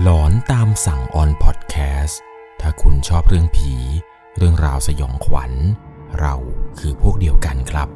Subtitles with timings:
[0.00, 2.20] หลอนตามสั่งออนพอดแคสต์
[2.60, 3.74] ถ้าคุณชอบเรื่องผี
[4.36, 5.52] เรื่องราวสยองขวัญ
[6.20, 6.34] เรา
[6.78, 7.88] คือพวกเดียวกันครับ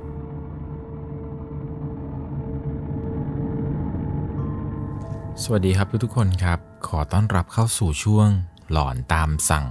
[5.42, 8.28] สวัสดีครับทุกๆคนครับ ขอต้อนรับเข้าสู่ช่วง
[8.72, 9.66] หลอนตามสั่ง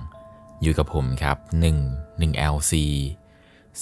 [0.61, 1.37] อยู่กับผมครับ
[1.79, 2.73] 1 1 LC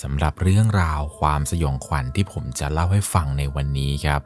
[0.01, 4.21] สำหรับเรื่องราวความสยองขวัญที่ผมจะเล่าให้ฟังในวันนี้ครับ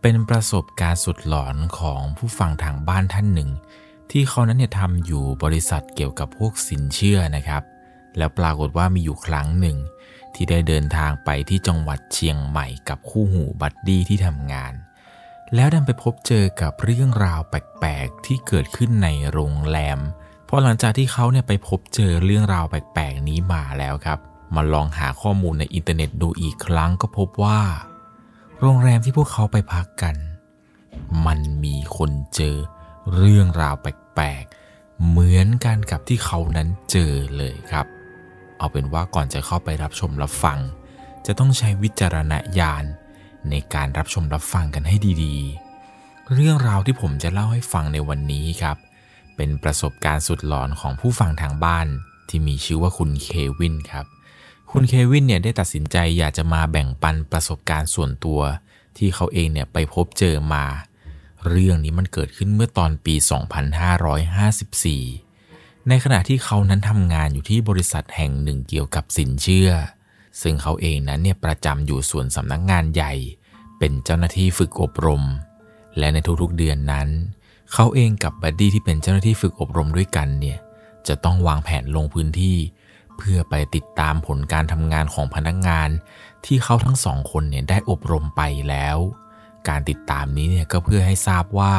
[0.00, 3.50] เป็นประสบการณ์สุดหลอนของผู้ฟังทางบ้านท่านหนึ่ง
[4.10, 7.62] ที่เขานั้นเนี่ยทำอยู่บริษัทเกี่ยวกับพวกสินเชื่อนะครับ
[8.18, 9.76] แล้วปรากฏว่ามีอยู่ครั้งหนึ่ง
[10.34, 14.72] ที่ได้เดินทางไปที่จังหวัดเชียงใหม่กับคู่หูบัดดี้ที่ทำงาน
[15.54, 19.98] แล้วดันไปพบเจอกับเรื่องราวแปลกๆที่เกิดขึ้นในโรงแรม
[20.48, 24.18] พอหลังจากที่เขาเนี่ยไปพบเจอเรื่องราวแปลกๆนี้มาแล้วครับ
[24.54, 27.60] มาลองหาข้อมูลในอินเทอร์เน็ตดูอีกครั้งก็พบว่า
[28.62, 30.16] โรงแรมที่พวกเขาไปพักกัน
[31.26, 32.56] มันมีคนเจอ
[33.16, 37.86] เรื่องราวแปลกๆ เหมือนกันกับที่เขานั้นเจอเลยครับ
[38.58, 40.58] เอาเป็นว่าก่อนจะเข้าไปรับชมรับฟัง
[41.26, 42.84] จะต้องใช้วิจารณญาณ
[43.50, 48.76] ในการรับชมรับฟังกันให้ดีๆ เรื่องราวที่ผมจะเล่าให้ฟังในวันนี้ครับ
[49.36, 51.86] เป็นประสบการณ์สุดหลอนของผู้ฟังทางบ้าน
[52.28, 54.06] ที่มีชื่อว่าคุณเควินครับ
[54.74, 58.40] คุณเควินเนี่ยได้ตัดสินใจอยากจะมาแบ่งปันประสบการณ์ส่วนตัว
[58.98, 60.64] ที่เขาเองเนี่ยไปพบเจอมา
[61.48, 63.14] เรื่องนี้มันเกิดขึ้นเมื่อตอนปี
[64.90, 69.70] 2554 ในขณะที่เขานั้นทำงานอยู่ที่บริษัทแห่งหนึ่งเกี่ยวกับสินเชื่อ
[70.42, 73.12] ซึ่งเขาเองนั้นเนี่ยประจำอยู่ส่วนสำนักงานใหญ่
[73.78, 75.22] เป็นเจ้าหน้าที่ฝึกอบรม
[75.98, 77.08] และในทุกๆเดือนนั้น
[77.72, 80.58] เขาเองกับบัดดี้ที่เป็นเจ้าหน้าที่ฝึกอบรมด้วยกันเนี่ย
[81.08, 82.56] จะต้องวางแผนลงพื้นที่
[83.20, 85.88] เพื่อไปติดตามผลการทำงานของพนักงงาน
[86.44, 88.98] ที่เขาทั้งสองคนเนี่ยได้อบรมไปแล้ว
[89.68, 91.74] การติดตามนี้เนี่ยก็เพื่อให้ทราบว่า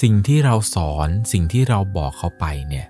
[0.00, 2.86] สิ่งที่เราสอนสิ่งที่เราบอกเขาไปเนี่ย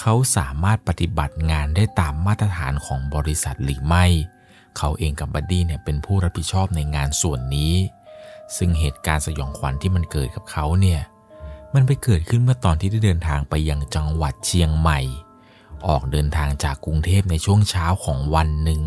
[0.00, 4.06] เขาสามารถปฏิบัติงานได้ตามมาตรฐานของบริษัทหรือไม่
[4.78, 7.74] เขาเองกับบัดดี้เนี่ยเป็นผู้รับผิดชอบในงานส่วนนี้
[8.56, 11.00] ซึ่งเหตุการณ์สยองขวัญที่มันเกิดกับเขาเนี่ย
[11.74, 15.00] มันไปเกิดขึ้นเมื่อตอนที่ได้เดินทางไปยังจังหวัดเชียงใหม่
[15.86, 18.82] ออกเดินทางจากกรุงเทพในช่วงเช้าของวันหนึ่ง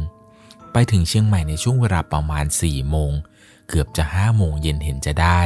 [0.74, 3.12] ไปถึงเชียงใหม่ในช่วงเวลาประมาณ4โมง
[3.70, 5.42] เกือบจะ5โมงเย็นเห็นจะได้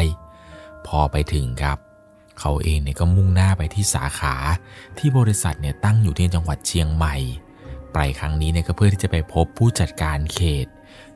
[0.88, 1.78] พอไปถึงครับ
[2.40, 4.36] เขาเองเนี่ยก็มุ่งหน้าไปที่สาขา
[4.98, 7.16] ที่บริษัทเนี่ยตั้งอยู่ที่จังหวัดเชียงใหม่
[7.94, 10.68] ไปครั้งนี้เนี่ยก็เพื่อที่จะไปพบผู้จัดการเขต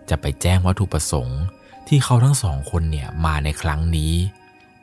[0.09, 1.41] จะไปแจ้งวัตถุประสงค์
[1.88, 4.13] ที่เขาทั้งสองคนเนี่ยมาในครั้งนี้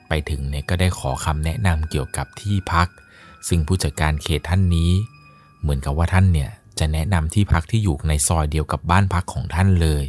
[0.08, 2.88] ไปถึงเนี่ยก็ได้ขอคำแนะนำเกี่ยวกับที่พัก
[3.48, 4.92] ซึ่งผู้จัดการเขตท่านนี้
[5.62, 10.05] เหมือนกับว่าท่านเนี่ยจะแนะนำที่พักที่อยู่ในซอยเดียวกับบ้านพักของท่านเลย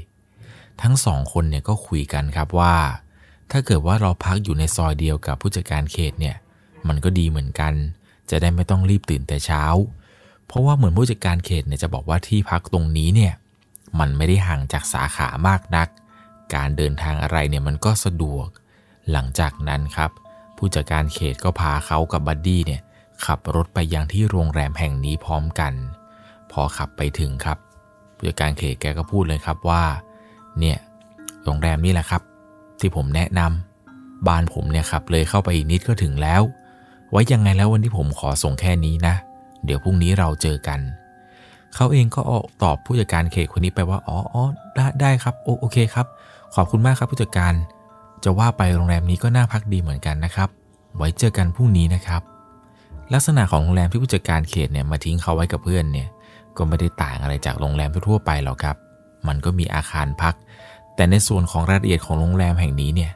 [0.81, 2.75] ทั้งสองคนเนี่ยก็คุยกันครับว่า
[3.51, 6.35] ถ้าเกิดว่าเราพักอยู่ในซอยเดียวกับผู้จัดการเขตเนี่ย
[6.87, 7.73] มันก็ดีเหมือนกัน
[8.29, 9.63] จะได้ไม่ต้องรีบตื่นแต่เช้า
[10.47, 13.33] เพราะว่าเหมือนผู้จัดการเขตเนี่ยจะบอกว่าที่พักตรงนี้เนี่ย
[13.99, 15.87] มันไม่ได้ห่างจากสาขามากนัก
[16.55, 18.47] การเดินทางอะไรเนี่ยมันก็สะดวก
[19.11, 20.11] หลังจากนั้นครับ
[20.57, 22.81] ผู้จัดการเขตก็พาเขากับบัดดี้เนี่ย
[23.25, 25.73] ขับรถไปยังที่โรงแรมแห่งนี้พร้อมกัน
[26.51, 27.57] พอขับไปถึงครับ
[28.15, 29.83] ผู้จัดการเขตแกก็พูดเลยครับว่า
[30.59, 30.77] เนี่ย
[31.43, 32.21] โรงแรมนี่แหละครับ
[32.79, 36.41] ที่ผมแนะนำบ้านผมเนี่ยครับเลยเข้าไปอีกนิดก็ถึงแล้ว
[37.11, 39.15] ไว้ยังไงแล้ววันที่ผมขอส่งแค่นี้นะ
[39.65, 40.79] เดี๋ยวพรุ่งนี้เราเจอกัน
[41.75, 42.21] เขาเองก็
[42.63, 44.37] ตอบผู้จัดการเขตคนนี้ไปว่าอ๋ออ
[44.75, 46.07] ได้ได้ครับโอโอเคครับ
[46.55, 47.53] ขอบคุณมากครับผู้จัดการ
[48.23, 50.49] จะว่าไปโรงแรมนี้ก็น่าพักดีเหมือนกันนะครับ
[50.97, 52.21] ไว้เจอกันพรุ่งนี้นะครับ
[53.13, 56.07] ลักษณะของโรงแรมที่ผู้จัดการเขตเนี่ยมาทิ้งเขาไว้กับเพื่อนเนี่ย
[56.57, 58.77] ก็ไม่ได้ต่างอะไรจากโรงแรมทั่วไปหรอกครับ
[59.27, 60.35] มันก็มีอาคารพัก
[60.95, 63.11] แต่ในส่วนของรายละเอียดของโรงแรมแห่งนี้เนี่ย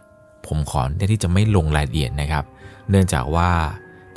[0.48, 0.82] ผมขอ
[1.12, 2.44] ที่จะไม่ลงรายละเอียดนะครับ
[2.90, 3.50] เนื่องจากว่า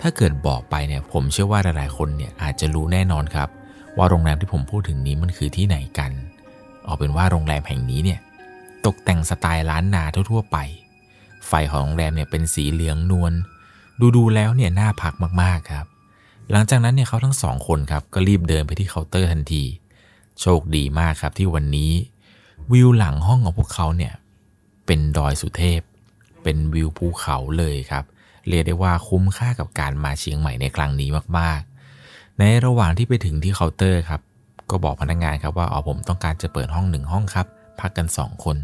[0.01, 3.49] ถ้าเกิดบอกไปเนี่ยผมเชื่อว่าหลายๆคนเนี่ยอาจจะรู้แน่นอนครับ
[3.97, 6.13] ว่าโรงแรมที่ผมพูดถึงนี้มันคือที่ไหนกัน
[6.85, 8.21] เอาเป็นว่าโรงแรมแห่งนี้เนี่ย
[8.87, 10.57] ตกแต่งสไตล์ล้านนาทั่วๆไป
[11.49, 13.33] ไฟของโรงแรมเนี่ยเป็นสีเหลืองนวล
[14.17, 15.87] ดูๆแล้วเนี่ยน่าพักมากๆครับ
[16.51, 19.65] หลังจากนั้นเนี่ยเขาทั้งสองคนครับก็รีบเดินไปที่เคาน์เตอร์ทันที
[20.41, 21.93] โชคดีมากครับที่วันนี้
[22.73, 24.13] วิวหลังห้องของพวกเขาเนี่ย
[24.87, 25.81] เป็นดอยสุเทพ
[26.43, 28.05] เป็นวิวภูเขาเลยครับ
[28.49, 31.09] เรียกได้ว่าคุ้มค่ากับการมาเชียงใหม่ในครั้งนี้
[31.39, 34.21] มากๆ ในระหว่างที่ไปถึงที่เคาน์เตอร์ครับ
[34.71, 37.47] ก็บอกพนักงานครับว่าอ๋อผมต้องการจะเปิดห้องหนึ่งห้องครับ
[37.81, 38.57] พักกัน 2 คน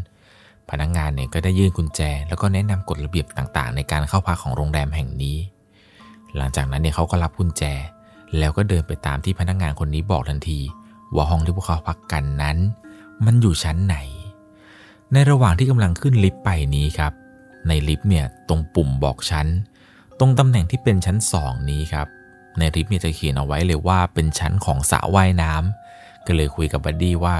[0.69, 5.37] พนักงานเนี่ยก็ได้ยื่นกุญแจ แล้วก็แนะนำกฎระเบียบต่างๆ ในการเข้าพักของโรงแรมแห่งนี้
[6.35, 7.63] หลังจากนั้นเนี่ยเขาก็รับกุญแจ
[8.37, 10.59] แล้วก็เดินไปตามที่พนักงานคนนี้บอกทันที
[11.15, 12.57] ว่าห้องที่พวกเขาพักกันนั้น
[13.25, 13.97] มันอยู่ชั้นไหน
[15.13, 17.13] ในระหว่างที่กำลังขึ้นลิฟต์ไปนี้ครับ
[17.67, 19.47] ในลิฟต์เนี่ยตรงปุ่มบอกชั้น
[20.19, 22.07] ตรงตำแหน่งที่เป็นชั้นสองนี้ครับ
[22.57, 27.37] ในริปเนี่ยจะเขียนเอาไว้เลยว่าเป็นชั้นของสระว่ายน้ำก็เลยคุยกับบัดดี้ว่า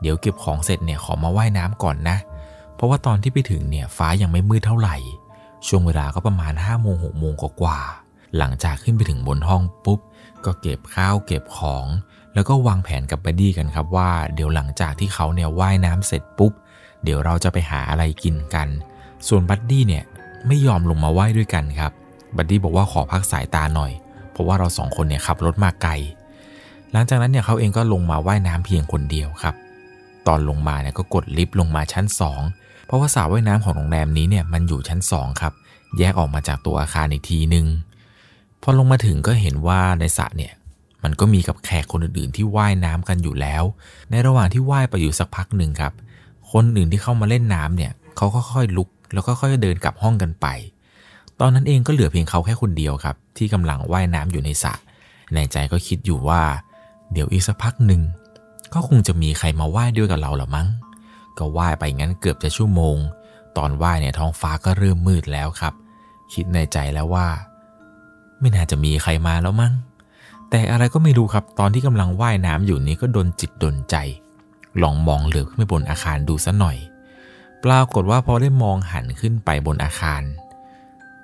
[0.00, 4.96] เดี๋ยวเก็บของเสร็จเนี่ยขอมาว่ายน้ำก่อนนะเพราะว่าตอนที่ไปถึงเนี่ยฟ้ายังไม่มืดเท่าไหร่
[5.66, 7.78] ช่วงเวลาก็ประมาณ5้าโมงหกโมงกว่า
[8.38, 10.00] หลังจากขึ้นไปถึงบนห้องปุ๊บ
[10.44, 11.86] ก็เก็บข้าวเก็บของ
[12.34, 16.52] แล้วก็วางแผนกับบัดดี้กันครับว่าเดี๋ยวหลังจากที่เขาเนี่ยว่ายน้ำเสร็จปุ๊บ
[17.02, 18.68] เดี๋ยวเราจะไปหาอะไรกินกัน
[19.28, 20.04] ส่วนบัดดี้เนี่ย
[20.46, 21.92] ไม่ยอมลงมาว่ายด้วยกันครับ
[22.36, 23.92] บัดดี้บอกว่าขอพักสายตาหน่อย
[24.30, 25.92] เพราะว่าเราสองคนเนี่ยขับรถมาไกล
[26.92, 29.54] หลังจากนั้นเนี่ยเขาเองก็ลงมาว่ายน้ำเพียงคนเดียวครับ
[30.26, 32.59] ตอนลงมาเนี่ยก็กดลิฟต์ลงมาชั้น 2
[32.90, 35.52] เพราะว่าสระว่ายน้ำของโรงแรมนี้เนี่ยมันอยู่ชั้น 2 ครับ
[35.98, 37.66] แยกออกมาจากตัวอาคารอีกทีหนึ่ง
[38.62, 40.52] พอลงมาถึงก็เห็นว่าในสระเนี่ย
[41.02, 43.62] มันก็มีกับแขกคนอื่นๆที่ว่ายน้ำกันอยู่แล้ว
[44.10, 45.92] ในระหว่างที่ว่ายไปอยู่สักพักหนึ่งครับ
[46.52, 50.46] คนอื่นที่เข้ามาเล่นน้ำเนี่ยเขาก็ค่อยลุก แล้วก็ค่อยเดินกลับห้องกันไป
[51.40, 54.74] ตอนนั้นเองก็เหลือเพียงเขาแค่คนเดียวครับ ที่กำลังว่ายน้ำอยู่ในสระ
[55.34, 56.42] ในใจก็คิดอยู่ว่า
[57.12, 58.02] เดี๋ยวอีกสักพักหนึ่ง
[58.74, 60.68] ก็คงจะมีใครมาว่ายด้วยกับเราหรอมั้ง
[61.40, 62.96] ก็ว่ายไปงั้นเกือบจะชั่วโมง
[63.56, 65.74] ตอนว่ายเนี่ยท้องฟ้าก็เริ่มมืดแล้วครับ
[66.32, 67.26] คิดในใจแล้วว่า
[68.40, 69.72] ไม่น่าจะมีใครมาแล้วมั้ง
[70.50, 73.96] แต่อะไรก็ไม่รู้ครับ ตอนที่กำลังว่ายน้ำอยู่นี้ก็ดนจิตดนใจ
[74.82, 76.76] ลองมองเหลือบขึ้นไปบนอาคารดูสัหน่อย
[77.64, 80.22] ปรากฏว่าพอได้มองหันขึ้นไปบนอาคาร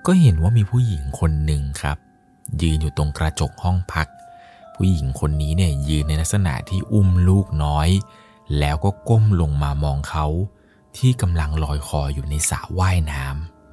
[0.06, 1.96] ก็เห็นว่ามีผู้หญิงคนหนึ่งครับ
[2.62, 4.08] ยืนอยู่ตรงกระจกห้องพัก
[4.74, 7.88] ผู้หญิงคนนี้เนี่ยยืนในลักษณะที่อุ้มลูกน้อย
[8.58, 10.26] แล้วก็ก้มลงมามองเขา
[10.96, 13.24] ที่กำลังลอยคออยู่ในสระว่ายน้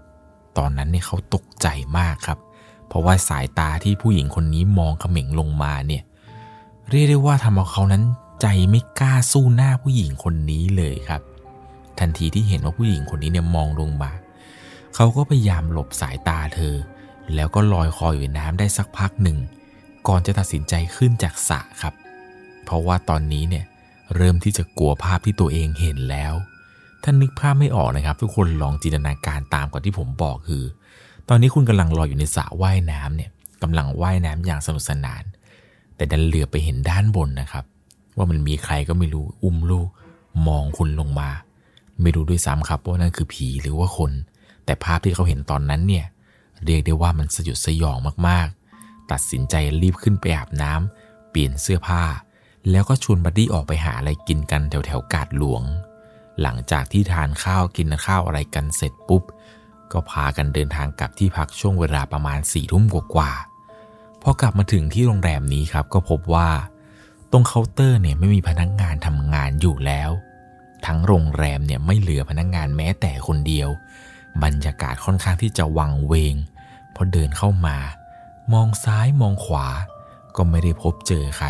[0.03, 1.67] ำตอนนั้นเนี่ยเขาตกใจ
[1.97, 2.39] มากครับ
[2.87, 6.03] เพราะว่าสายตาที่ผู้หญิงคนนี้มองเขม่งลงมาเนี่ย
[6.89, 8.03] เรียกได้ว่าทำเอาเขานั้น
[8.41, 11.21] ใจไม่กล้าสู้หน้าผู้หญิงคนนี้เลยครับ
[11.99, 14.11] ทันทีที่เห็นว่าผู้หญิงคนนี้เนี่ยมองลงมา
[14.95, 16.75] เขาก็พยายามหลบสายตาเธอ
[17.35, 19.37] แล้วก็ลอยคออยู่ในน้ำได้สักพักหนึ่ง
[20.07, 21.93] ก่อนจะตัดสินใจขึ้นจากสระครับ
[22.63, 23.65] เพราะว่าตอนนี้เนี่ย
[24.15, 26.33] เริ่มที่จะกลัวภาพที่ตัวเองเห็นแล้ว
[27.03, 30.63] ท่านนึกภาพไม่ออกนะครับ ทุกคนลองจินตนาการตามกับที่ผมบอกคือ
[31.29, 33.29] ตอนนี้คุณกำลังลอยอยู่ในสระว่ายน้ำเนี่ย
[33.61, 35.23] กำลังว่ายน้ำอย่างสนุกสนาน
[35.95, 37.65] แต่ดันเหลือไปเห็นด้านบนนะครับ
[38.17, 39.87] ว่ามันมีใครก็ไม่รู้อุ้มลูก
[40.47, 41.29] มองคุณลงมา
[42.01, 44.11] ไม่รู้ด้วยซ้ำครับว่านั่นคือผีหรือว่าคน
[44.65, 46.05] แต่ภาพที่เขาเห็นตอนนั้นเนี่ย
[46.65, 52.03] เรียกได้ว่ามันสยดสยองมากๆ ตัดสินใจรีบขึ้นไปอาบน้ำเปลี่ยนเสื้อผ้า
[52.69, 55.63] แล้วก็ชวนบัดดี้ออกไปหาอะไรกินกันแถวแถวกาดหลวง
[56.41, 59.23] หลังจากที่ทานข้าวกินข้าวอะไรกันเสร็จปุ๊บ
[59.91, 66.49] ก็พากันเดินทางกลับที่พักช่วงเวลาประมาณสี่ทุ่มกว่าๆพอกลับมาถึงที่โรงแรมนี้ครับก็พบว่า
[67.31, 70.11] ตรงเคาน์เตอร์เนี่ยไม่มีพนักงานทำงานอยู่แล้ว
[70.85, 73.69] ทั้งโรงแรมเนี่ยไม่เหลือพนักงานแม้แต่คนเดียว
[74.43, 76.35] บรรยากาศค่อนข้างที่จะวังเวง
[76.95, 77.77] พอเดินเข้ามา
[78.53, 79.67] มองซ้ายมองขวา
[80.35, 81.49] ก็ไม่ได้พบเจอใคร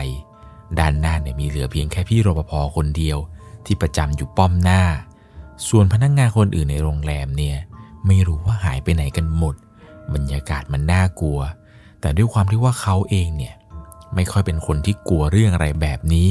[0.80, 3.18] ด้านหน้าเนี่ยมีเหลือเพียงแค่พี่รปภคนเดียว
[3.66, 4.82] ที่ประจำอยู่ป้อมหน้า
[5.70, 7.58] ส่วนพนักงงานคนอื่นในโรงแรมเนี่ย
[8.08, 9.56] ไม่รู้ว่าหายไปไหนกันหมด
[10.14, 11.40] บรรยากาศมันน่ากลัว
[12.02, 13.56] แต่ด้วยความที่ว่าเขาเองเนี่ย
[14.16, 16.30] ไม่ค่อยเป็นคนที่กลัวเรื่องอะไรแบบนี้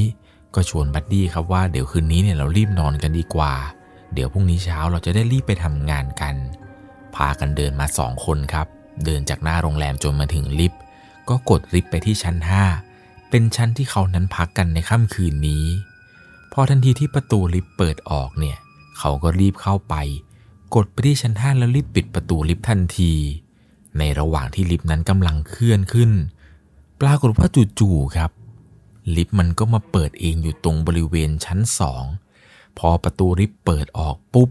[0.54, 3.54] ก็ชวนบัดดี้ครับว่าเดี๋ยวคืนนี้เนี่ยเรารีบนอนกันดีกว่า
[4.14, 6.34] เดี๋ยวพรุ่งนี้เช้าเราจะได้รีบไปทำงานกัน
[7.14, 8.66] พากันเดินมาสองคนครับ
[9.04, 10.80] เดินจากหน้าโรงแรมจนมาถึงลิฟต์
[11.28, 12.36] ก็กดลิฟต์ไปที่ชั้น
[12.70, 12.91] 5
[13.34, 15.64] เป็นชั้นที่เขานั้นพักกันในค่ำคืนนี้
[16.52, 18.58] พอทันทีที่ประตูลิฟต์เปิดออกเนี่ย
[18.98, 19.94] เขาก็รีบเข้าไป
[20.74, 23.12] กดไปที่ชั้นห้าแล้วรีบปิดประตูลิฟต์ทันที
[23.98, 26.10] ในระหว่างที่ลิฟต์นั้นกำลังเคลื่อนขึ้น
[27.00, 27.46] ปรากฏว่า
[27.80, 28.30] จู่ๆครับ
[29.16, 32.04] ลิฟต์มันก็มาเปิดเองอยู่ตรงบริเวณชั้นสอง
[32.78, 34.50] พอประตูลิฟต์เปิดออกปุ๊บ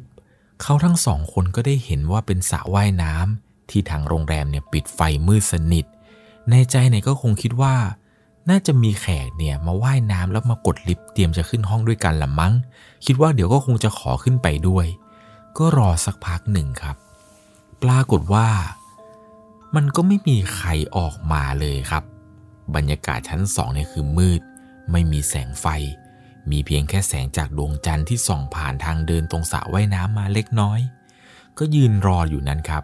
[0.62, 5.86] เขาทั้งสองคนก็ได้เห็นว่าเป็นสระว่ายน้ำที่ทางโรงแรมเนี่ยปิดไฟมืดสนิท
[6.50, 7.76] ในใจเนี่ยก็คงคิดว่า
[8.50, 12.54] น่าจะมีแขกเนี่ยมาว่ายน้ำแล้วมากดลิฟต์เตรียมจะขึ้นห้องด้วยกันละมั้ง
[13.06, 14.86] คิดว่าเดี๋ยวก็คงจะขอขึ้นไปด้วย
[15.58, 16.96] ก็รอสักพักหนึ่งครับ
[17.84, 18.48] ปรากฏว่า
[19.76, 22.04] มันก็ไม่มีใครออกมาเลยครับ
[22.76, 24.42] บรรยากาศชั้นสองเนี่ยคือมืด
[24.92, 25.66] ไม่มีแสงไฟ
[26.52, 30.80] มีเพียงแค่แสงจากดวงจันทร์ที่ส่องผ่านทางเดินตรงสระว่ายน้ำมาเล็กน้อย
[31.58, 32.84] ก็ยืนรออยู่นั้นครับ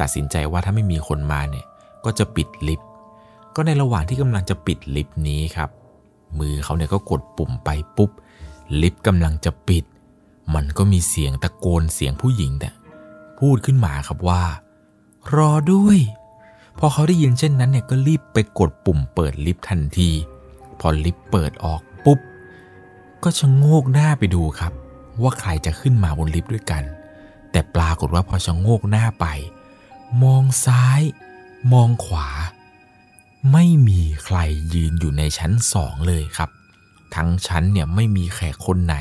[0.00, 1.66] ตัดสินใจว่าถ้าไม่มีคนมาเนี่ย
[2.04, 2.85] ก็จะปิดลิฟต์
[3.56, 5.70] ก็ในระหว่างที่กำลังจะปิดลิฟต์นี้ครับ
[6.38, 8.10] มือเขาเนี่ยก็กดปุ่มไปปุ๊บ
[8.80, 9.84] ลิฟต์กำลังจะปิด
[10.54, 12.70] มันก็มีเสียงตะโกนเสียงผู้หญิงแต่
[13.38, 14.44] พูดขึ้นมาครับว่า
[15.34, 15.98] รอด้วย
[16.78, 20.10] พอเขาได้ยินเช่นนั้นเนี่ยก็รีบไปกดปุ่มเปิดลิฟต์ทันที
[20.80, 22.18] พอลิฟต์เปิดออกปุ๊บ
[23.22, 24.72] ก็ชะโงกหน้าไปดูครับ
[25.22, 26.82] ว่าใครจะขึ้นมาบนลิฟต์ด้วยกัน
[27.50, 29.26] แต่ปรากฏว่าพอชะโงกหน้าไป
[30.22, 31.00] มองซ้าย
[31.72, 32.28] มองขวา
[33.52, 34.38] ไม่มีใคร
[34.74, 36.50] ยืนอยู่ในชั้นสองเลยครับ
[37.14, 38.96] ทั้งชั้นเนี่ยไม่มีแขกคนไหน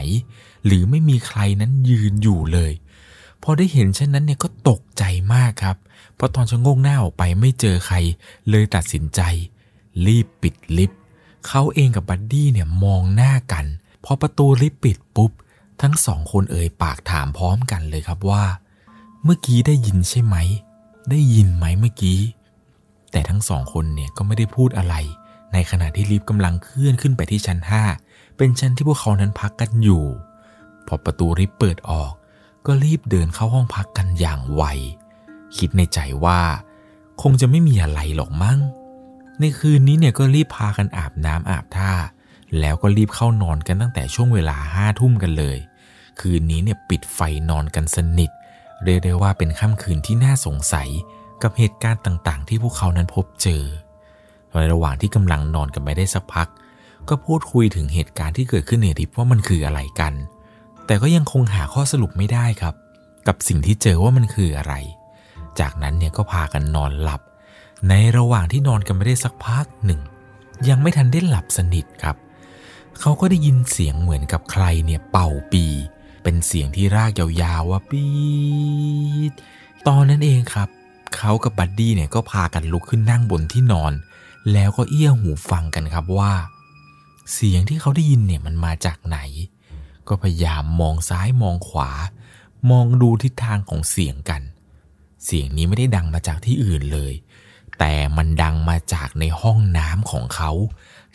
[0.66, 2.72] หรือไม่มีใครนั้นยืนอยู่เลย
[3.44, 5.78] พอได้เห็นเช่นนั้นเนี่ยก็ตกใจมากครับ
[6.16, 7.98] เพราะตอนชะโงกหน้าออกไปไม่เจอใคร
[8.50, 9.22] เลยตัดสินใจ
[10.06, 11.00] รีบปิดลิฟต์
[11.48, 13.66] เขาเองกับบัดดี้เนี่ยมองหน้ากัน
[14.04, 15.32] พอประตูลิฟต์ปิดปุ๊บ
[15.82, 18.44] ทั้งสองคนเอ่ยปากถามพร้อมกันเลยครับว่า
[19.24, 20.36] เมื่อกี้ได้ยินใช่ไหม
[21.10, 22.20] ได้ยินไหมเมื่อกี้
[23.15, 24.95] แต่ทั้งสองคนเนี่ยก็ไม่ได้พูดอะไร
[25.53, 27.60] ในขณะที่ลิฟต์กำลังเคลื่อนขึ้นไปที่ชั้น
[27.98, 30.05] 5 เป็นชั้นที่พวกเขานั้นพักกันอยู่
[30.88, 32.12] พอประตูลิฟต์เปิดออก
[32.65, 34.63] ก็รีบเดินเข้าห้องพักกันอย่างไว
[35.57, 36.41] คิดในใจว่า
[37.22, 38.60] คงจะไม่มีอะไรหรอกมั้ง
[39.39, 41.91] ในคืนนี้เนี่ยก็รีบพากันอาบน้ำอาบท่า
[42.60, 45.57] แล้วก็รีบเข้านอนกันตั้งแต่ช่วงเวลาห้าทุ่มกันเลย
[46.19, 47.19] คืนนี้เนี่ยปิดไฟ
[47.50, 48.31] นอนกันสนิท
[48.84, 50.89] เรียกได้ว่าเป็นค่ำคืนที่น่าสงสัย
[51.44, 53.63] กับเหตุการณ์ต่างๆ ที่พวกเขานั้นพบเจอ
[54.51, 56.48] ในระหว่างที่กำลังนอนกันไปได้สักพัก
[57.10, 60.13] ก็พูดคุยถึงเหตุการณ์ที่เกิดขึ้นในริฟว่ามันคืออะไรกัน
[60.86, 62.75] แต่ก็ยังคงหาข้อสรุปไม่ได้ครับ
[63.27, 64.74] กับสิ่งที่เจอว่ามันคืออะไร
[65.60, 67.22] จากนั้นเนี่ยก็พากันนอนหลับ
[67.89, 70.01] ในระหว่างที่นอนกันไปได้สักพักหนึ่ง
[70.70, 72.15] ยังไม่ทันได้หลับสนิทครับ
[73.00, 75.65] เขาก็ได้ยินเสียงเหมือนกับใครเนี่ยเป่าปี
[76.24, 78.06] เป็นเสียงที่รากยาวๆว่าปี
[79.32, 79.34] ด
[79.88, 80.70] ตอนนั้นเองครับ
[81.17, 83.93] เขากับบัดดี้เนี่ยก็พากันลุกขึ้นนั่งบนที่นอน
[84.53, 86.34] แล้วก็เอี้ยหูฟังกันครับว่า
[87.34, 89.17] เสียงที่เขาได้ยินเนี่ยมันมาจากไหน
[90.07, 91.91] ก็พยายามมองซ้ายมองขวา
[92.69, 94.41] มองดูทิศทางของเสียงกัน
[95.25, 97.13] เสียงนี้ไม่ได้ดังมาจากที่อื่นเลย
[97.79, 100.51] แต่มันดังมาจากในห้องน้ำของเขา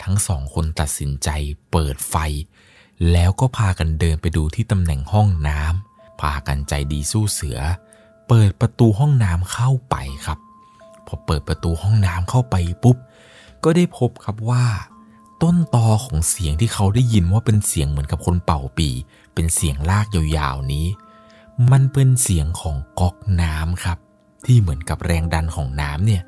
[0.03, 1.29] ทั้งสองคนตัดสินใจ
[1.71, 2.15] เปิดไฟ
[3.13, 7.59] แล้วก็พากันเดินไปดูที่ตำแหน่งห้องน้ำพากันใจดีสู้เสือ
[8.33, 9.97] เปิดประตูห้องน้ำเข้าไป
[10.27, 10.39] ครับ
[11.07, 12.97] พอเปิดประตูห้องน้ำเข้าไปปุ๊บ
[13.65, 14.65] ก็ได้พบครับว่า
[15.43, 18.89] ต้นตอของเสียงที่เขาได้ยินว่าเป็นเสียงเหมือนกับคนเป่าปี
[19.35, 20.87] เป็นเสียงลากยาวๆนี้
[21.71, 23.99] มันเป็นเสียงของก๊อกน้ำครับ
[24.47, 26.23] ที่เหมือนกับแรงดันของน้ำเนี่ย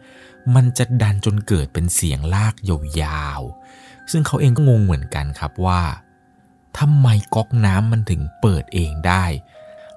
[0.55, 5.83] มันจะดันจนเกิดเป็นเสียงลากยาวๆ ซึ่งเขาเองก็งงเหมือนกันครับว่า
[6.79, 9.25] ทำไมก๊อกน้ำมันถึงเปิดเองได้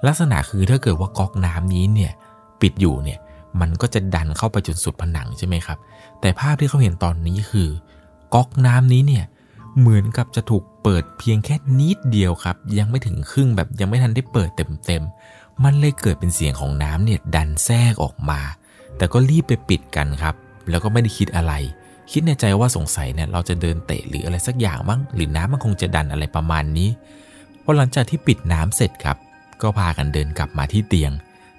[0.05, 2.11] ลักษณะคือถ้าเกิดว่าก๊อกน้ำนี้เนี่ย
[2.61, 3.19] ปิดอยู่เนี่ย
[3.61, 5.77] มันก็จะดันเข้าไปจนสุดผนังใช่ไหมครับ
[6.21, 7.69] แต่ภาพที่เขาเห็นตอนนี้คือ
[8.33, 9.25] ก๊อกน้ำนี้เนี่ย
[9.79, 14.49] เหมือนกับจะถูกเปิดเพียงแค่นิดเดียวครับ ยังไม่ถึงครึ่งแบบยังไม่ทันได้เปิด
[14.85, 18.41] เต็มๆมันเลยเกิดเป็นเสียงของน้ำเนี่ยดันแทรกออกมา
[18.97, 20.35] แต่ก็รีบไปปิดกันครับ
[20.69, 21.53] แล้วก็ไม่ได้คิดอะไร
[22.11, 26.89] คิดในใจว่าสงสัยเนี่ยเราจะเดินเตะหรืออะไรสักอย่างมั้งหรือน้ำมันคงจะดันอะไรประมาณนี้
[27.63, 29.17] พอหลังจากที่ปิดน้ำเสร็จครับ
[29.65, 31.11] ก็พากันเดินกลับมาที่เตียง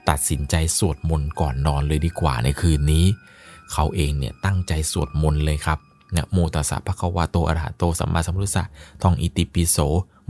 [0.09, 3.05] ตัดสินใจสวดมนต์ก่อนนอนเลยดีกว่าในคืนนี้
[3.73, 5.79] เขาเองเนี่ยตั้งใจสวดมนต์เลยครับ
[6.17, 8.65] นะโมตัสสะภะคะวะโตอะระหะโตสัมมาสัมพุทธะ
[9.03, 9.79] ท่องอิติปิโส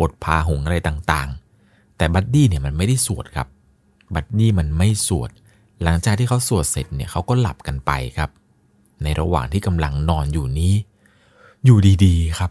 [0.00, 3.48] บทพาหงอะไรต่างๆ แต่บัดดี้เนี่ยมันไม่ได้สวดครับ
[4.14, 5.30] บัดดี้มันไม่สวด
[5.82, 8.30] หลังจากที่เขาสวดเสร็จเนี่ยเขาก็หลับกันไปครับ
[9.02, 10.74] ในระหว่างที่กำลังนอนอยู่นี้
[11.64, 12.50] อยู่ดีๆครับ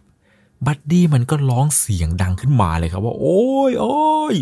[0.66, 4.36] บัดดี้มันก็ร้องเสียงดังขึ้นมาเลยครับว่า โอ้ยโอ้ย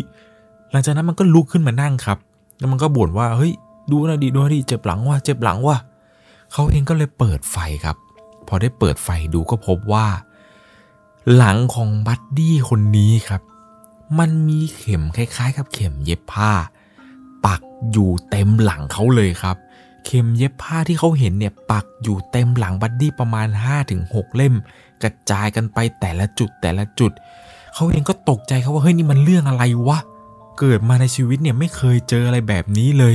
[0.74, 2.18] หลังจากนั้นมันก็ลุกขึ้นมานั่งครับ
[2.58, 3.52] แล้วมันก็บ่นว่าเฮ้ย
[3.90, 5.76] ดูนะดิดูนะดิเจ็บหลังว่ะเจ็บหลังว่ะ
[6.52, 7.96] เขาเองก็เลยเปิดไฟครับ
[8.48, 10.06] พอได้เปิดไฟดูก็พบว่า
[11.36, 13.42] หลังของบัดดี้คนนี้ครับ
[14.18, 16.52] มันมีเข็มคล้ายๆ กับเข็มเย็บผ้า
[17.46, 19.56] ปักอยู่เต็มหลังเขาเลยครับ
[20.06, 23.48] เข็มเย็บผ้าที่เขาเห็นเนี่ยปักอยู่เต็มหลังบัดดี้ประมาณ
[23.92, 24.54] 5-6 เล่ม
[25.02, 27.12] กระจายกันไปแต่ละจุดแต่ละจุด
[27.74, 29.98] เขาเองก็ตกใจครับว่าเฮ้ยนี่มันเรื่องอะไรวะ
[30.58, 33.14] เกิดมาในชีวิตเนี่ยไม่เคยเจออะไรแบบนี้เลย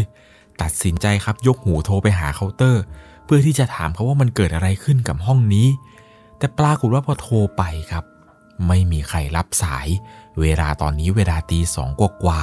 [0.62, 2.84] ตัดสินใจครับยกหูโทรไปหาเคาน์เตอร์
[3.26, 5.68] เพื่อที่จะถามเขาว่ามันเกิดอะไรขึ้นกับห้องนี้
[6.38, 8.04] แต่ปรากฏว่าพอโทรไปครับ
[8.68, 9.88] ไม่มีใครรับสาย
[10.40, 12.42] เวลาตอนนี้เวลาตีสองกว่า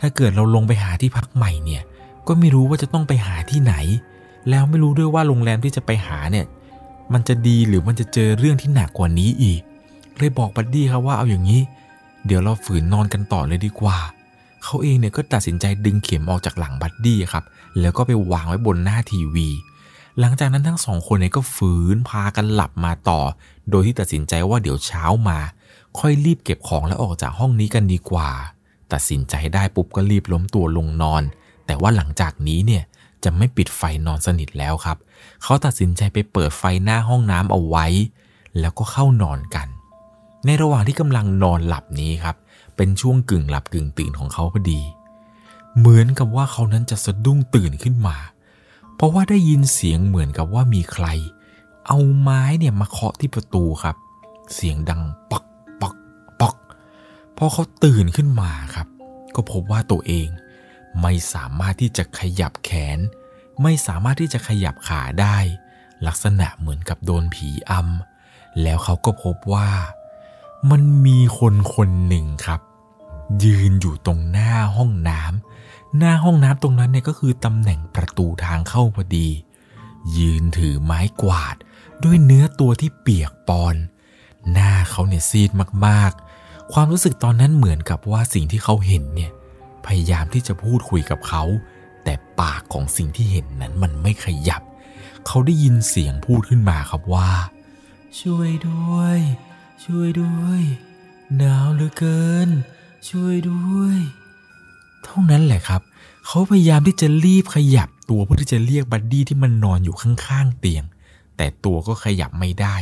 [0.00, 1.82] ถ้าเกิดเราลงไปหาที่พักใหม่เนี่ย
[2.26, 3.74] ก็ไม่รู้ว่าจะต้องไปหาที่ไหน
[4.48, 6.46] แล้วไม่รู้ด้วยว่าโรงแรมที่จะไปหาเนี่ย
[7.12, 9.60] มันจะดีหรือมันจะเจอเรื่องที่หนักกว่านี้อีก
[10.16, 11.60] เลยบอกบัดดี้ครับว่าเอาอย่างนี้
[12.26, 13.96] เดี๋ยวเราฝืนนอนกันต่อเลยดีกว่า
[14.64, 17.44] เขาเองเนี่ยก็ตัดสินใจดึงเข็มออกจากหลังบัดดี้ครับ
[17.80, 19.48] แล้วก็ไปวางไว้บนหน้าทีวี
[20.20, 23.20] หลังจากนั้นทั้งสองคนเนี่ยก็ฝืนพากันหลับมาต่อ
[23.70, 25.38] โดยที่ตัดสินใจว่าเดี๋ยวเช้ามา
[25.98, 28.30] ค่อยรีบเก็บของแล้วออกจากห้องนี้กันดีกว่า
[28.92, 31.22] ตัดสินใจได้ปุ๊บก็รีบล้มตัวลงนอน
[31.66, 32.82] แต่ว่าหลังจากนี้เนี่ย
[33.24, 34.96] จะไม่ปิดไฟนอนสนิทแล้วครับ
[35.42, 37.86] เขาตัดสินใจไปเปิดไฟหน้าห้องน้ำเอาไว้
[38.60, 39.68] แล้วก็เข้านอนกัน
[40.46, 42.36] ในระหว่างที่กำลังนอนหลับนี้ครับ
[42.82, 44.80] เป็นช่วงกึ่งหลับกึ่งตื่นของเขาพอดี
[45.76, 48.16] เหมือนกับว่าเขานั้นจะสะดุ้งตื่นขึ้นมา
[48.94, 51.06] เพราะว่าได้ยินเสียงเหมือนกับว่ามีใคร
[51.86, 53.96] เอาไม้เนี่ยมาเคาะที่ประตูครับ
[54.54, 55.44] เสียงดังปัก
[55.80, 55.94] ปัก
[56.40, 56.54] ปัก
[57.36, 58.88] พอเขาตื่นขึ้นมาครับ
[59.34, 60.28] ก็พบว่าตัวเอง
[61.02, 62.98] ไม่สามารถที่จะขยับแขน
[63.62, 65.38] ไม่สามารถที่จะขยับขาได้
[66.06, 69.70] ลักษณะเหมือนกับโดนผีอำแล้วเขาก็พบว่า
[70.70, 72.60] มันมีคนคนหนึ่งครับ
[73.44, 79.28] ยืนอยู่ตรงหน้าห้องน้ำหน้าห้องน้ำตรงนั้นเนี่ยก็คือตำแหน่งประตูทางเข้าพอดี
[80.18, 81.56] ยืนถือไม้กวาด
[82.04, 83.76] ด้วยเนื้อตัวที่เปียกปอน
[84.52, 85.50] หน้าเขาเนี่ยซีด
[85.86, 89.32] มากๆ ความรู้สึกตอนนั้นเหมือนกับว่าสิ่งที่เขาเห็นเนี่ย
[89.86, 91.42] พยายามที่จะพูดคุยกับเขา
[92.04, 94.62] แต่ปากของสิ่งที่เห็นนั้นมันไม่ขยับ
[95.26, 97.30] เขาได้ยินเสียงพูดขึ้นมาครับว่า
[98.20, 99.18] ช่วยด้วย
[99.84, 100.62] ช่วยด้วย
[101.36, 102.50] หนาวเหลือเกิน
[103.08, 103.98] ช่วยด้วย
[105.04, 105.82] เท่านั้นแหละครับ
[106.26, 110.84] เขาพยายามที่จะรีบขยับตัวเพื่อที่จะเรียกบัดดี้ที่มันนอนอยู่ข้างๆเตียง
[111.36, 112.76] แต่ตัวก็ขยับไม่ได้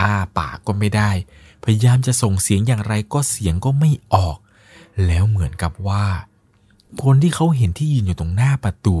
[0.00, 1.10] อ้าปากก็ไม่ได้
[1.64, 4.38] พยายามจะส่งเสียงอย่างไรก็เสียงก็ไม่ออก
[5.06, 6.06] แล้วเหมือนกับว่า
[7.02, 8.98] คนที่เขาเห็นที่ยืนอยู่ตรงหน้าประตู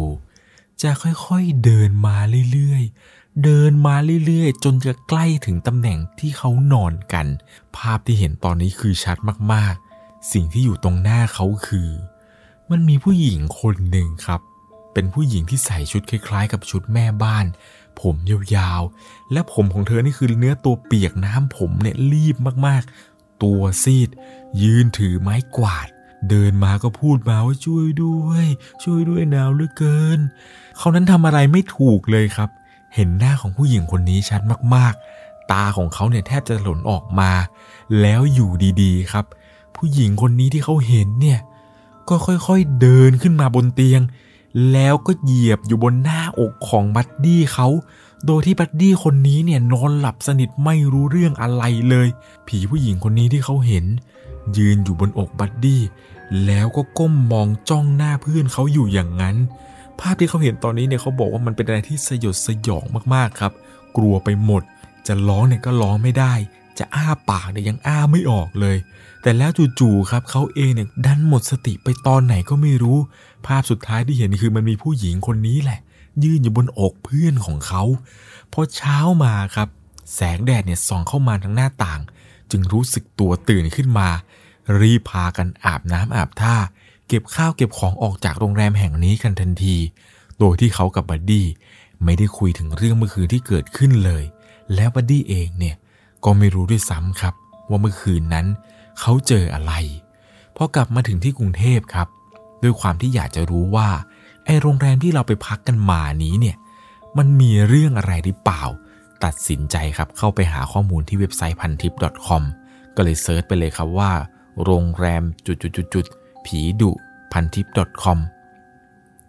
[0.82, 2.16] จะค่อยๆเดินมา
[2.52, 3.94] เรื่อยๆ เดินมา
[4.26, 7.26] เรื่อยๆ จนจะใกล้ถึงตำแหน่งที่เขานอนกัน
[7.76, 9.16] ภาพที่เห็นตอนนี้คือชัด
[9.52, 9.85] มากๆ
[10.32, 11.90] สิ่งที่อยู่ตรงหน้าเขาคือ
[12.70, 14.40] มันมีผู้หญิงคนหนึ่งครับ
[14.92, 17.46] เป็นผู้หญิงที่ใส่ชุดคล้ายๆ กับชุดแม่บ้าน
[18.00, 24.08] ผมยาวๆ และผมของเธอนี่คือเนื้อตัวเปียกน้ำผมเนี่ยรีบมากๆ ตัวซีด
[24.62, 25.88] ยืนถือไม้กวาด
[26.30, 28.44] เดินมาก็พูดมาว่าช่วยด้วย
[28.84, 30.20] ช่วยด้วยหนาวเหลือเกิน
[30.78, 32.50] เขานั้นทำอะไรไม่ถูกเลยครับ
[32.94, 34.40] เห็นหน้าของผู้หญิงคนนี้ชัด
[34.74, 37.32] มากๆตาของเขาเนี่ยแทบจะหล่นออกมา
[38.00, 38.50] แล้วอยู่
[38.82, 39.24] ดีๆครับ
[39.76, 41.40] ผู้หญิงคนนี้ที่เขาเห็นเนี่ย
[42.08, 44.02] ก็ค่อยๆเดินขึ้นมาบนเตียง
[44.72, 47.68] แล้วก็เหยียบอยู่บนหน้าอกของบัดดี้เขา
[48.26, 52.08] โดยที่บัดดี้คนนี้เนี่ยนอนหลับสนิทไม่รู้เรื่องอะไรเลย
[52.48, 53.84] ผีผู้หญิงคนนี้ที่เขาเห็น
[54.56, 55.82] ยืนอยู่บนอกบัดดี้
[56.46, 59.36] แล้วก็ก้มมองจ้องหน้าเพื่อนเขาอยู่อย่างนั้น
[59.98, 63.52] ภาพที่เขาเห็นตอนนี้เนี่ยเขาบอกว่ามันเป็นอะไรที่สยดสยองมากๆครับ
[63.96, 64.62] กลัวไปหมด
[65.06, 66.34] จะร้องเนี่ยก็ร้องไม่ได้
[66.78, 68.76] จะอ้าปากเนี่ยยังอ้าไม่ออกเลย
[69.26, 72.98] แต่แล้วจู่ๆครับเขาเองเนี่ยดันหมดสติไปตอนไหนก็ไม่รู้
[73.46, 75.80] ภาพสุดท้ายที่เห็นคือมันมีผู้หญิงคนนี้แหละ
[76.24, 77.82] ยืนอยู่บนอกเพื่อนของเขา
[78.52, 79.68] พอเช้ามาครับ
[80.14, 82.00] แสงแดดเนี่ยส่องเข้ามาทางหน้าต่าง
[82.50, 84.08] จึงรู้สึกตัวตื่นขึ้นมา
[84.78, 86.56] รีบพากันอาบน้ำอาบท่า
[87.08, 89.76] เก็บข้าวเก็บของออกจากโรงแรมแห่งนี้กันทันที
[90.38, 91.46] โดยที่เขากับบัดดี้
[92.04, 94.24] ไม่ได้คุยถึงเรื่องเมื่อคืนที่เกิดขึ้นเลย
[94.74, 95.76] แล้วบัดดี้เองเนี่ย
[96.24, 97.34] ก็ไม่รู้ด้วยซ้ำครับ
[97.68, 98.48] ว่าเมื่อคืนนั้น
[99.00, 99.72] เขาเจออะไร
[100.56, 102.08] พอกลับมาถึงที่กรุงเทพครับ
[102.62, 103.88] ด้วยความที่อยากจะรู้ว่า
[104.44, 106.56] ไอ้โรงแรมที่เราไปพักกันมานี้เนี่ย
[107.18, 108.62] มันมีเรื่องอะไรหรือเปล่า
[109.24, 111.92] ตัดสินใจครับเข้าไปหาข้อมูลที่เว็บไซต์พันทิป
[112.26, 112.42] .com
[112.96, 114.12] ก็เลยเซิร์ชไปเลยครับว่า
[114.64, 116.90] โรงแรมจุดๆๆผีดุ
[117.32, 117.66] พันทิป
[118.02, 118.18] .com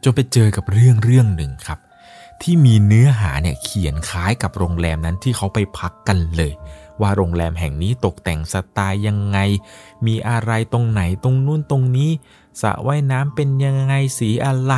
[0.04, 1.80] จนไปเจอกับเรื่องเรื่องหนึ่งครับ
[2.42, 6.54] ที่มีเนื้อหาเนี่ยเขียนคล้ายกับโรงแรมนั้นที่เขาไปพักกันเลย
[7.02, 9.38] ว่าโรงแรมแห่งนี้ตกแต่งสไตล์ยังไง
[10.06, 12.12] มีอะไรตรงไหนตรงนู้นตรงนี้
[12.62, 14.74] สระว่ายน้ำเป็นยังไงสีอะไร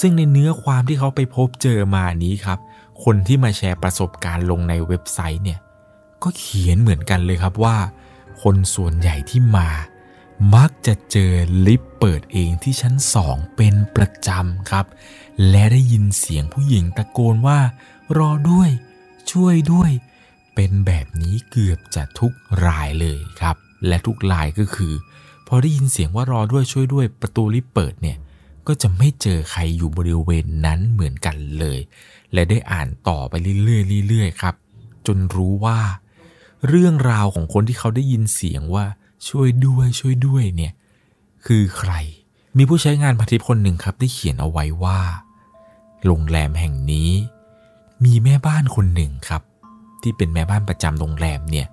[0.00, 2.58] ซึ่งในเนื้อความที่เขาไปพบเจอมานี้ครับ
[3.04, 5.58] คนที่มาแชร์ประสบการณ์ลงในเว็บไซต์เนี่ย
[6.22, 7.76] ก็เขียนเหมือนกันเลยครับว่า
[8.42, 9.68] คนส่วนใหญ่ที่มา
[10.54, 11.32] มักจะเจอ
[11.66, 14.86] ลิฟต์เปิดเองที่ชั้นสองเป็นประจำครับ
[15.50, 17.58] และได้ยินเสียงผู้หญิงตะโกนว่า
[18.18, 18.70] รอด้วย
[19.32, 19.90] ช่วยด้วย
[20.54, 22.32] เป็นแบบนี้เกือบจะทุก
[22.66, 24.92] รายเลยครับ และทุกรายก็คือ
[25.48, 28.18] พอได้ยินเสียงว่ารอด้วยช่วยด้วยประตูลิฟต์เปิดเนี่ย
[28.66, 31.80] ก็จะไม่เจอใครอยู่บริเวณนั้นเหมือนกันเลย
[32.32, 34.54] และได้อ่านต่อไปเรื่อยๆเรื่อยๆครับ
[35.06, 35.78] จนรู้ว่า
[36.68, 38.84] เรื่องราวของคนที่เขาได้ยินเสียงว่า
[39.28, 40.72] ช่วยด้วยช่วยด้วยเนี่ย
[41.46, 41.92] คือใคร
[42.56, 45.00] มีผู้ใช้งานพันทิปคนหนึ่งครับได้เขียนเอาไว้ว่า
[46.04, 47.10] โรงแรมแห่งนี้
[48.04, 49.42] มีแม่บ้านคนหนึ่งครับ
[50.02, 51.66] ที่เป็นแม่บ้านประจำโรงแรมเนี่ย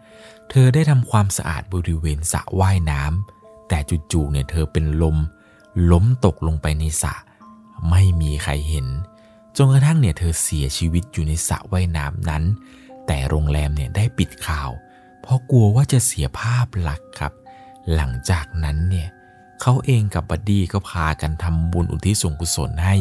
[0.50, 3.80] เธอได้ทำความสะอาดบริเวณสระว่ายน้ำแต่
[4.12, 5.18] จู่ๆเนี่ยเธอเป็นลม
[5.92, 7.14] ล้มตกลงไปในสระ
[7.90, 8.88] ไม่มีใครเห็น
[9.58, 12.44] จนกระทั่งเนี่ยเธอเสียชีวิตอยู่ในสระว่ายน้ำนั้น
[13.08, 14.70] แต่โรงแรมเนี่ยได้ปิดข่าว
[15.22, 17.34] เพราะกลัวว่าจะเสียภาพลักษณ์ครับ
[17.96, 19.08] หลังจากนั้นเนี่ย
[19.62, 22.96] เขาเองกับบัดดี้ก็พากันทำบุญอุทิศส่วนกุศลให้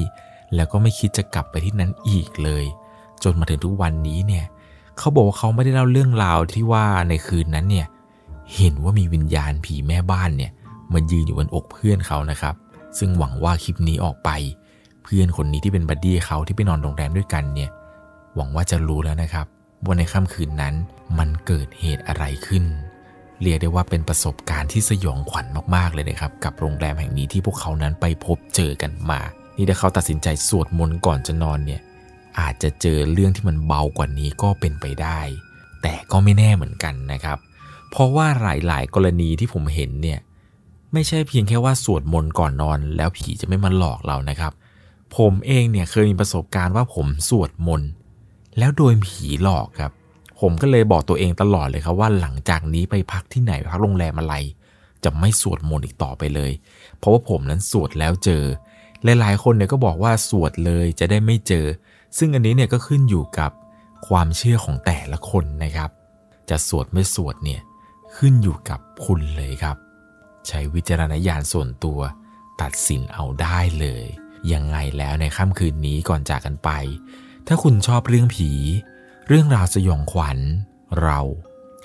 [0.55, 2.65] แล้วก็ไม่คิดจะกลับไปที่นั้นอีกเลย
[3.23, 4.45] จนมาถึงทุกวันนี้เนี่ย
[4.99, 7.87] เขาบอกว่าเขาไม่ได้เล่าเรื่องราวที่ว่าในคืนนั้นเนี่ย
[8.55, 10.53] เห็นว่ามีวิญญาณผีแม่บ้านเนี่ย
[10.93, 12.55] มายืนอยู่บนอกเพื่อนเขานะครับ
[12.99, 14.31] ซึ่งหวังว่าคลิปนี้ออกไป
[15.05, 17.71] เพื่อนคนนี้ที่เป็นบัดดี้เขาที่ไปนอนโรงแรมด้วยกันเนี่ย
[18.35, 19.47] หวังว่าจะรู้แล้วนะครับ
[19.85, 20.75] ว่าในค่ำคืนนั้น
[21.19, 22.65] มันเกิดเหตุอะไรขึ้น
[23.41, 29.21] เรียกได้ว่าเป็นประสบการณ์ที่สยองขวัญมากๆเลยนะครับ กับโรงแรมแห่งนี้ที่พวกเขานั้นไปพบเจอกันมา
[29.57, 31.81] นี่ถ้าเขาตัดสินใจสวดมนต์ก่อนจะนอนเนี่ย
[32.41, 35.21] อาจจะเจอเรื่องที่มันเบากว่านี้ก็เป็นไปได้
[35.83, 37.39] แต่ก็ไม่แน่เหมือนกันนะครับ
[37.91, 40.21] เพราะว่าหลายๆ กรณีที่ผมเห็นเนี่ย
[40.93, 44.53] ไม่ใช่เพียงแค่ว่าสวดมนต์ก่อนนอน แล้วผีจะไม่มาหลอกเรานะครับ
[45.17, 47.89] ผมเองเนี่ยเคยมีประสบการณ์ว่าผมสวดมนต์
[48.59, 49.93] แล้วโดนผีหลอกครับ
[50.41, 54.35] ผมก็เลยบอกตัวเองตลอดเลยครับว่าหลังจากนี้ไปพักที่ไหนพักโรงแรมอะไร
[55.05, 56.53] จะไม่สวดมนต์อีกต่อไปเลย
[56.99, 58.43] เพราะว่าผมนั้นสวดแล้วเจอ
[59.05, 61.67] หลายๆ คนเนี่ยก็บอกว่าสวดเลยจะได้ไม่เจอ
[62.19, 63.51] ซึ่งอันนี้เนี่ยก็ขึ้นอยู่กับ
[64.09, 65.91] ความเชื่อของแต่ละคนนะครับ
[66.51, 67.61] จะสวดไม่สวดเนี่ย
[68.17, 69.77] ขึ้นอยู่กับคุณเลยครับ
[70.49, 72.01] ใช้วิจารณญาณส่วนตัว
[72.63, 74.05] ตัดสินเอาได้เลย
[74.53, 76.71] ยังไงแล้วในค่ำคืนนี้ก่อนจากกันไป
[77.47, 78.51] ถ้าคุณชอบเรื่องผี
[79.29, 80.39] เรื่องราวสยองขวัญ
[81.03, 81.21] เรา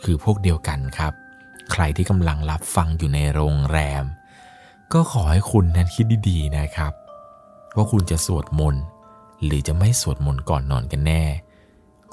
[0.03, 1.13] คือพวกเดียวกันครับ
[1.71, 4.03] ใครที่กำลังรับฟังอยู่ในโรงแรม
[4.93, 6.93] ก็ขอให้คุณนั้นคิดดีๆนะครับ
[7.75, 8.83] ว่าคุณจะสวดมนต์
[9.43, 11.23] หรือจะไม่สวดมนต์ก่อนนอนกันแน่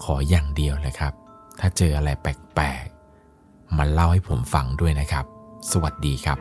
[0.02, 1.12] ขออย่างเดียวเลยครับ
[1.60, 5.24] ถ้าเจออะไรแปลกๆ มาเล่าให้ผมฟังด้วยนะครับ
[5.70, 6.38] สวัสดีครับ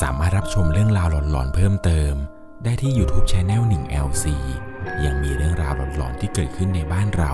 [0.00, 2.14] สามารถรับชมเรื่องราวหลอนๆเพิ่มเติม
[2.64, 4.24] ได้ที่ YouTube c h anel 1 LC
[5.04, 7.32] ยังมีเรื่องราวหลอนๆที่เกิดขึ้นในบ้านเรา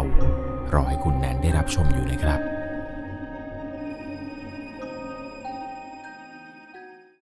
[0.75, 2.58] รอให้คุณแนนได้รับชมอยู่นะครับ